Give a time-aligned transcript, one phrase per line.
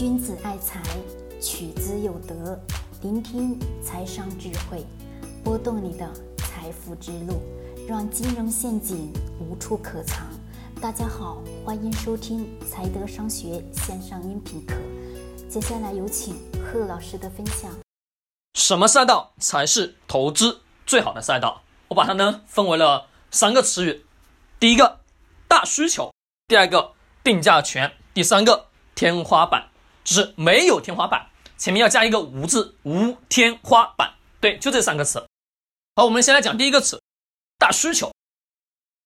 [0.00, 0.80] 君子爱财，
[1.42, 2.58] 取之有德。
[3.02, 4.82] 聆听财商智慧，
[5.44, 7.42] 拨动你的财富之路，
[7.86, 10.26] 让金融陷阱无处可藏。
[10.80, 14.74] 大家好，欢迎收听财德商学线上音频课。
[15.50, 17.70] 接下来有请贺老师的分享。
[18.54, 21.60] 什么赛道才是投资最好的赛道？
[21.88, 24.06] 我把它呢分为了三个词语：
[24.58, 25.00] 第一个
[25.46, 26.10] 大需求，
[26.48, 26.92] 第二个
[27.22, 29.66] 定价权，第三个天花板。
[30.04, 34.14] 就是没有天花板，前面要加一个无字，无天花板。
[34.40, 35.26] 对，就这三个词。
[35.96, 37.02] 好，我们先来讲第一个词，
[37.58, 38.10] 大需求。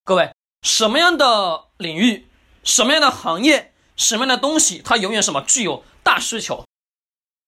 [0.04, 2.28] 各位，什么样的领域，
[2.62, 6.64] 什么样的行业，什么样的东西，它永远什么具有大需求？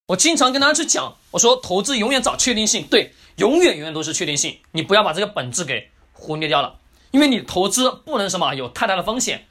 [0.09, 4.61] 我经常跟大家去讲，我说投资永远找确定性，对，永远永远都是确定性。
[4.73, 6.79] 你不要把这个本质给忽略掉了，
[7.11, 9.47] 因为你投资不能什么有太大的风险，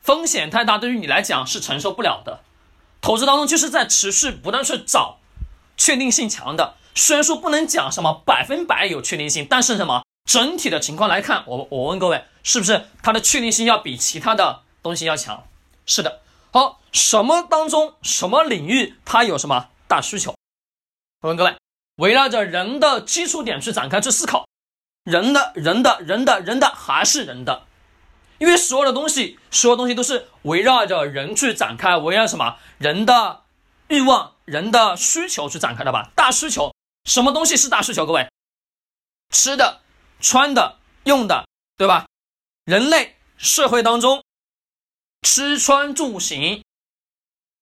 [0.00, 2.44] 风险太大，对于你来讲是承受不了的。
[3.02, 5.18] 投资当中就是在持续不断去找
[5.76, 15.44] 确定性强的，虽然说不能讲什么百分百有确定性，但是什么整体的情况来看，我我问各位，是不是它的确定性要比其他的东西要强？
[15.84, 16.20] 是的。
[16.52, 20.34] 好，什么当中什么领域它有什么大需求？
[21.22, 21.56] 我问各位，
[21.96, 24.46] 围绕着人的基础点去展开去思考，
[25.02, 27.64] 人的人的人的人的还是人的。
[28.42, 33.44] 因为所有的东西，所有东西都是围绕着人去展开，围绕什么人的
[33.86, 36.10] 欲望、人的需求去展开的吧？
[36.16, 38.04] 大需求，什么东西是大需求？
[38.04, 38.28] 各位，
[39.30, 39.80] 吃的、
[40.18, 42.06] 穿的、用的，对吧？
[42.64, 44.24] 人类社会当中，
[45.22, 46.64] 吃穿住行，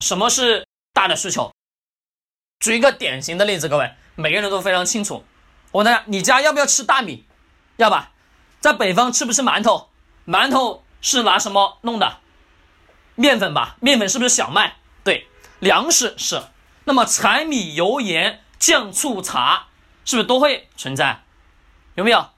[0.02, 1.52] 什么是大的需求？
[2.60, 5.26] 举一个典型的例子，各位每个人都非常清楚。
[5.72, 7.26] 我问大家，你家要不要吃大米？
[7.76, 8.12] 要吧？
[8.60, 9.89] 在北方吃不吃馒头？
[10.30, 12.18] 馒头是拿什么弄的？
[13.16, 14.76] 面粉吧，面粉是不是小麦？
[15.02, 15.26] 对，
[15.58, 16.40] 粮食是。
[16.84, 19.66] 那么柴米油盐酱醋茶
[20.04, 21.24] 是不是都会存在？
[21.96, 22.28] 有没有？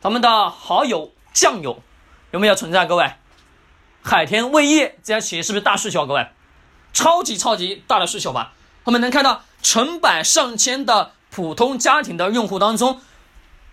[0.00, 1.82] 咱们的蚝油、酱油
[2.30, 2.86] 有没有存在？
[2.86, 3.12] 各位，
[4.02, 6.06] 海天味业这家企业是不是大需求？
[6.06, 6.30] 各位，
[6.94, 8.54] 超级超级大的需求吧？
[8.84, 13.02] 我们能看到成百上千的普通家庭的用户当中，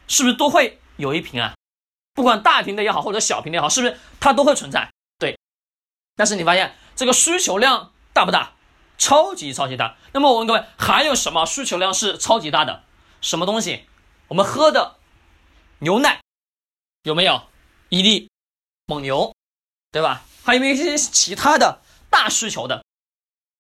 [0.09, 1.53] 是不是都会有一瓶啊？
[2.13, 4.91] 不管大屏的也好，或者小屏的也好，是不是它都会存在？
[5.17, 5.37] 对。
[6.15, 8.53] 但是你发现这个需求量大不大？
[8.97, 9.97] 超级超级大。
[10.13, 12.83] 那么我问各位，还有什么需求量是超级大的？
[13.21, 13.87] 什么东西？
[14.27, 14.97] 我们喝的
[15.79, 16.21] 牛奶
[17.03, 17.43] 有没有？
[17.89, 18.29] 伊利、
[18.85, 19.35] 蒙牛，
[19.91, 20.23] 对吧？
[20.43, 22.83] 还有没有一些其他的大需求的？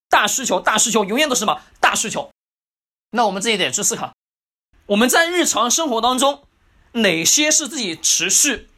[0.09, 1.61] 大需求，大需求，永远都是什么？
[1.79, 2.29] 大需求。
[3.11, 4.13] 那我们这一点去思考，
[4.85, 6.47] 我们在日常生活当中。
[6.93, 8.69] 哪些是自己持续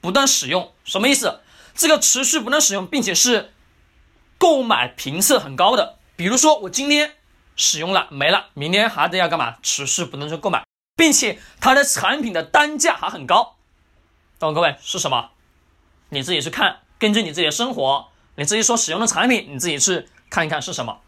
[0.00, 0.72] 不断使用？
[0.84, 1.40] 什么意思？
[1.74, 3.52] 这个持续不断使用，并且是
[4.38, 5.98] 购买频次很高的。
[6.16, 7.16] 比如说，我今天
[7.56, 9.56] 使用了没了，明天还得要干嘛？
[9.62, 10.64] 持续不断去购买，
[10.94, 13.56] 并且它的产品的单价还很高。
[14.38, 15.30] 懂各位是什么？
[16.10, 21.00] 你自己去看，根据你自己的生活，你自己所使用的产品，你自己去看一看是什么。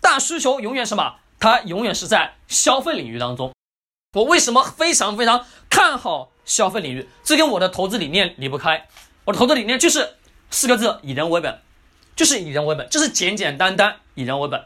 [0.00, 1.16] 大需求永远什么？
[1.38, 3.52] 它永远是在消费领域当中。
[4.18, 7.08] 我为什么非常非常看好消费领域？
[7.22, 8.88] 这跟我的投资理念离不开。
[9.26, 10.14] 我的投资理念就是
[10.50, 11.60] 四个字：以人为本，
[12.16, 14.64] 就是以人为本，就是简简单单以人为本。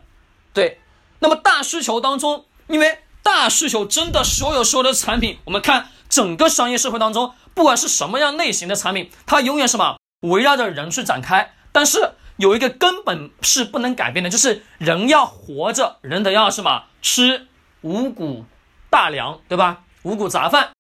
[0.54, 0.80] 对。
[1.18, 11.52] 那么大需求当中，因为大需求真的所有所有的产品，我们看整个商业社会当中，不管是什么样类型的产品，它永远什么围绕着人去展开。
[11.72, 17.46] 但是有一个根本是不能改变的，就是人要活着，人得要什么吃
[17.82, 18.46] 五谷。
[18.92, 19.84] 大粮对吧？
[20.03, 20.72] 五谷杂饭，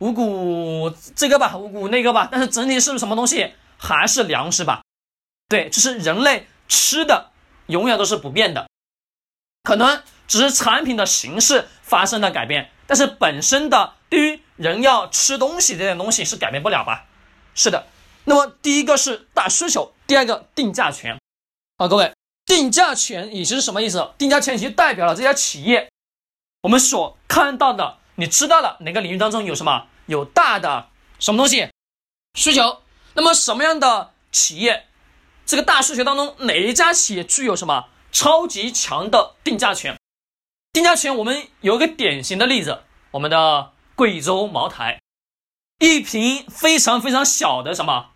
[0.00, 3.54] 五谷这个吧，五谷那个吧，但是整体是什么东西？
[3.78, 4.82] 还是粮食吧？
[5.48, 7.30] 对，就是人类吃的
[7.66, 8.68] 永远都是不变的，
[9.62, 17.06] 可能只是产品的形式发生了改变，但是本身的对于人要吃东西这件东西是改变不了吧？
[17.54, 17.86] 是的。
[18.24, 21.16] 那么第一个是大需求，第二个定价权。
[21.78, 22.12] 好，各位，
[22.44, 24.10] 定价权以及是什么意思？
[24.18, 25.88] 定价权其实代表了这家企业。
[26.66, 30.88] 我们所看到的，你知道了哪个领域当中有什么有大的
[31.20, 31.70] 什么东西
[32.34, 32.82] 需求？
[33.14, 34.88] 那么什么样的企业，
[35.46, 39.96] 这个大需求当中哪一家企业具有什么超级强的定价权？
[40.72, 45.00] 定价权，我们有一个典型的例子，我们的贵州茅台，
[45.78, 48.08] 一瓶非常非常小的什么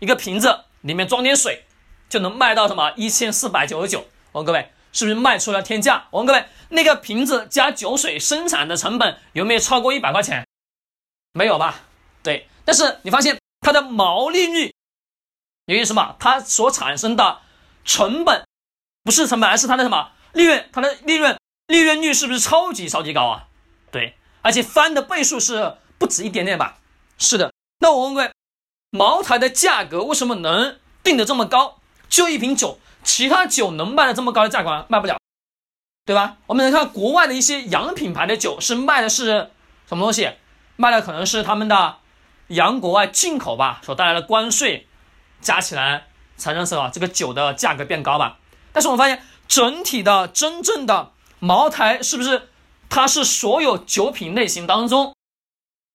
[0.00, 1.66] 一个瓶子里面装点水，
[2.08, 4.00] 就能卖到什么一千四百九十九。
[4.32, 4.72] 我问各位。
[4.92, 6.06] 是不是卖出了天价？
[6.10, 10.46] 我问各位，那个瓶子加酒水生产的成本有没有超过一百块钱？
[11.32, 11.80] 没有吧？
[12.22, 12.48] 对。
[12.64, 14.74] 但是你发现它的毛利率，
[15.66, 16.16] 由于什么？
[16.18, 17.40] 它所产生的
[17.84, 18.44] 成本
[19.04, 20.68] 不是成本，而是它的什么利润？
[20.72, 23.48] 它的利润利润率是不是超级超级高啊？
[23.92, 26.78] 对，而且翻的倍数是不止一点点吧？
[27.18, 27.52] 是的。
[27.78, 28.32] 那我问各位，
[28.90, 31.80] 茅台的价格为什么能定的这么高？
[32.08, 34.86] 就一瓶酒，其他酒能卖的这么高的价格？
[34.88, 35.18] 卖不了，
[36.06, 36.36] 对吧？
[36.46, 39.50] 我们能看国外的一些洋品牌的酒是卖的是
[39.88, 40.30] 什么东西？
[40.76, 41.96] 卖的可能是他们的
[42.46, 44.86] 洋国外进口吧，所带来的关税
[45.40, 46.06] 加起来
[46.36, 48.38] 才让什么这个酒的价格变高吧？
[48.72, 51.10] 但是我们发现整体的真正的
[51.40, 52.50] 茅台是不是
[52.88, 55.12] 它是所有酒品类型当中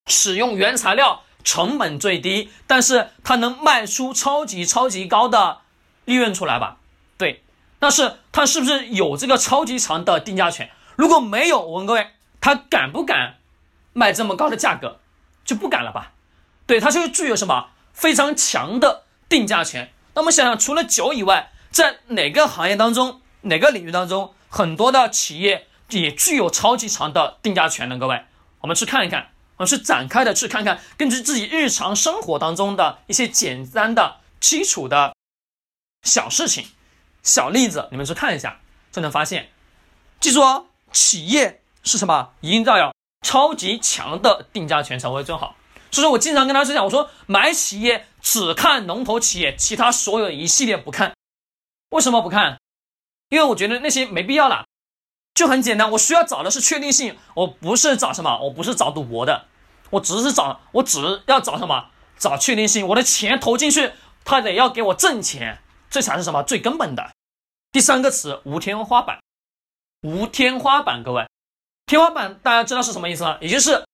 [0.07, 5.59] 使用原材料成本最低，但是它能卖出超级超级高的
[6.03, 6.77] 利润出来吧？
[7.17, 7.43] 对，
[7.81, 10.69] 但是它是不是有这个超级长的定价权？
[10.95, 13.37] 如果没有，我问各位，他敢不敢
[13.93, 14.99] 卖这么高的价格？
[15.43, 16.11] 就不敢了吧？
[16.67, 19.91] 对，它就具有什么非常强的定价权。
[20.13, 27.97] 那我们想想，除了酒以外，在哪个行业当中，哪个领域当中，很多的企业也具有超级长的定价权呢？
[27.97, 28.23] 各位，
[28.59, 35.15] 我们去看一看，我们去展开的去看看，根据自己日常生活当中的一些简单的基础的
[36.03, 36.67] 小事情、
[37.23, 38.59] 小例子，你们去看一下，
[38.91, 39.49] 就能发现。
[40.19, 42.33] 记住哦，企业是什么？
[42.41, 42.93] 一定要有
[43.25, 45.55] 超级强的定价权才会最好。
[45.91, 51.13] 所以说我经常跟大家讲，我说买企业只看龙头企业，其他所有一系列不看。
[51.89, 52.57] 为什么不看？
[53.29, 54.65] 因为我觉得那些没必要了，
[55.33, 55.91] 就很简单。
[55.91, 59.45] 我需要找的是确定性，我不是找什么，我不是找赌博的，
[59.91, 61.89] 我只是找，我只要找什么？
[62.17, 62.87] 找确定性。
[62.87, 63.91] 我的钱投进去，
[64.23, 65.60] 他得要给我挣钱，
[65.91, 67.11] 这才是什么最根本的。
[67.71, 69.19] 第三个词，无天花板。
[70.01, 71.27] 无天花板，各位，
[71.85, 73.37] 天花板大家知道是什么意思吗？
[73.39, 73.85] 也就是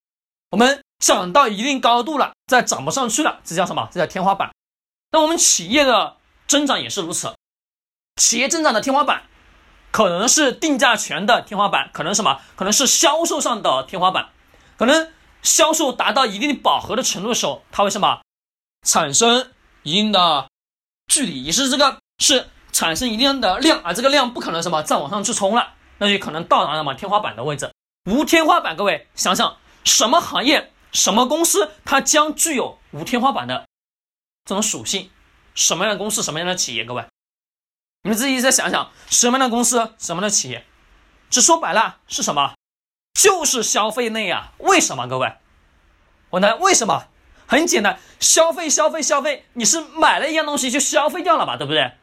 [0.51, 3.89] 我们涨到一定高度了，再涨不上去了，这叫什么？
[3.91, 4.51] 这叫天花板。
[5.11, 6.15] 那我们企业的
[6.47, 7.35] 增长也是如此。
[8.15, 9.23] 企业增长的天花板，
[9.91, 12.39] 可能是定价权的天花板，可能什么？
[12.55, 14.29] 可能是销售上的天花板。
[14.77, 15.11] 可能
[15.41, 18.21] 销售达到一定饱和的程度的时候，它会什么？
[18.85, 19.51] 产生
[19.83, 20.47] 一定的
[21.07, 27.71] 距离，也是这个是产生一定的量，而这个量不可能什么再往上去冲了，那就可能到达了嘛天花板的位置。
[28.05, 33.67] 无天花板，各位想想，什么行业、什么公司，它将具有无天花板的
[34.45, 35.09] 这种属性？
[35.55, 36.85] 什么样的公司、什么样的企业？
[36.85, 37.03] 各位？
[38.03, 40.65] 你们自己再想想，什么样的公司，什么样的企业，
[41.29, 42.53] 这说白了是什么？
[43.13, 44.53] 就是消费类啊！
[44.59, 45.07] 为什么？
[45.07, 45.33] 各位，
[46.29, 46.55] 我呢？
[46.57, 47.07] 为什么？
[47.47, 51.57] 很简单，消费，消费，消费，你是买了一样东西就消费掉了吧？
[51.57, 51.93] 对不对？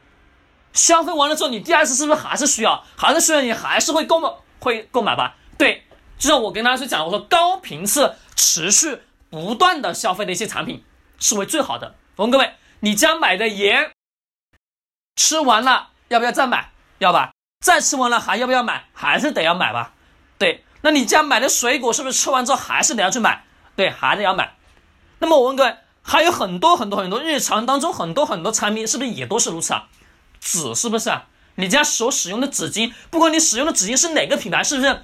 [0.73, 2.83] 消费完了之后，你第二次是不是还是需要？
[2.97, 3.41] 还是需要？
[3.43, 5.37] 你还是会购买，会购买吧？
[5.57, 5.85] 对，
[6.19, 10.85] 就像我跟大家去讲，我说高频次、持续不断的消费的一些产品
[11.19, 11.95] 是为最好的。
[12.17, 13.93] 我问各位，你家买的盐
[15.15, 15.91] 吃完了。
[16.09, 16.71] 要不要再买？
[16.99, 17.33] 要吧。
[17.61, 18.85] 再吃完了还要不要买？
[18.93, 19.95] 还是得要买吧。
[20.39, 23.45] 对，那你家买的水果是不是吃完之后还是得要去买？
[23.75, 24.54] 对，还得要买。
[25.25, 29.89] 那么我问各位，还有很多很多很多日常当中很多很多产品是不是也都是如此啊？
[30.39, 31.29] 纸是不是啊？
[31.55, 35.01] 你家所使用的纸巾，不管你使用的纸巾是哪个品牌，是不是？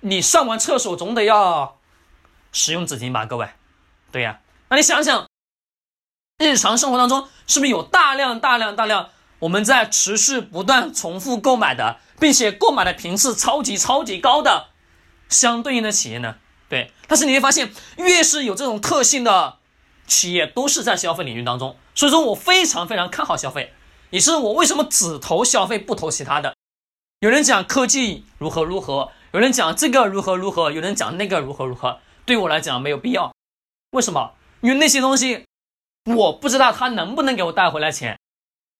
[0.00, 1.78] 你上完厕所总得要
[2.50, 3.26] 使用纸巾吧？
[3.26, 3.48] 各位，
[4.10, 4.40] 对呀。
[4.70, 5.28] 那你想想，
[6.38, 9.10] 日常生活当中是不是有大量大量大量？
[9.38, 14.70] 我们在持续不断重复购买的，并且购买的频次超级超级高的
[15.28, 16.38] 相对应的企业呢？
[16.74, 19.58] 对，但是你会发现，越是有这种特性的
[20.08, 21.76] 企业，都是在消费领域当中。
[21.94, 23.72] 所以说我非常非常看好消费，
[24.10, 26.56] 也是我为什么只投消费不投其他的。
[27.20, 33.32] 有人讲科技如何如何，有人讲这个如何如何，有人讲那个如何如何，对我来讲没有必要。
[33.92, 34.32] 为什么？
[34.60, 35.44] 因为那些东西
[36.12, 38.18] 我不知道它能不能给我带回来钱。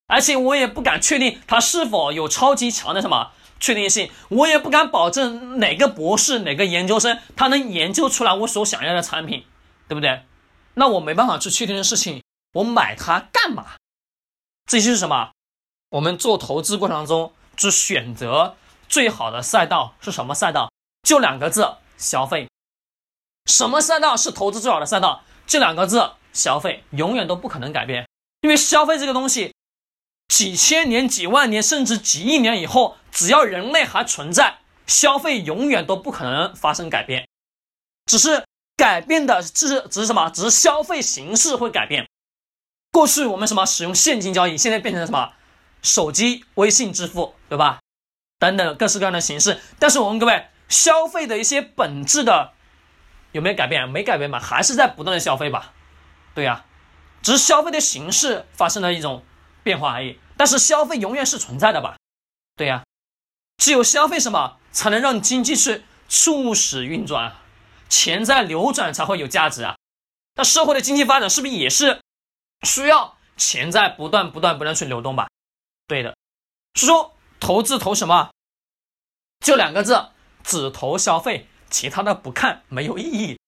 [0.08, 3.30] 而且我也不敢确定它是否有超级强的什么
[3.64, 9.46] 确定性，我也不敢保证哪个博士、哪个研究生他能研究出来我所想要的产品，
[9.88, 10.22] 对不对？
[10.74, 13.76] 那我没办法去确定的事情，我买它干嘛？
[14.66, 15.30] 这就是什么？
[15.88, 18.54] 我们做投资过程中去选择
[18.86, 20.70] 最好的赛道是什么赛道？
[21.02, 22.46] 就两个字：消费。
[23.46, 25.24] 什么赛道是投资最好的赛道？
[25.46, 28.06] 这两个字：消费，永远都不可能改变，
[28.42, 29.54] 因为消费这个东西。
[30.28, 37.26] 几千年、几万年，甚至几亿年以后，只要人类还存在，消费永远都不可能发生改变。
[38.04, 38.44] 只是
[38.76, 40.28] 改变的，只是只是什么？
[40.28, 42.06] 只是消费形式会改变。
[42.92, 45.32] 过去我们什么使用现金交易，现在变成了什么？
[45.80, 47.80] 手机、微信支付，对吧？
[48.38, 49.60] 等等各式各样的形式。
[49.78, 52.52] 但是我问各位，消费的一些本质的
[53.32, 53.88] 有没有改变？
[53.88, 54.38] 没改变吧？
[54.38, 55.72] 还是在不断的消费吧？
[56.34, 56.64] 对呀，
[57.22, 59.24] 只是消费的形式发生了一种。
[59.62, 61.96] 变化而已，但是消费永远是存在的吧？
[62.54, 62.84] 对呀，
[63.64, 67.34] 只有消费什么，才能让经济是促使运转，
[67.88, 69.78] 钱在流转才会有价值啊。
[70.34, 72.02] 那社会的经济发展是不是也是
[72.60, 75.30] 需要钱在不断不断不断去流动吧？
[75.86, 76.14] 对的，
[76.74, 78.28] 是说投资投什么？
[79.40, 80.08] 就两个字，
[80.42, 83.38] 只投消费，其他的不看，没有意义，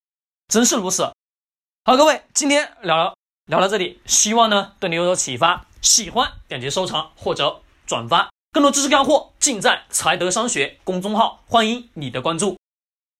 [0.48, 1.12] 真是如此。
[1.84, 5.66] 好，各位，今天聊聊聊到这里，希望呢对你有所启发。
[5.82, 12.56] 喜欢点击收藏或者转发，更多知识干货尽在财德商学公众号，欢迎你的关注。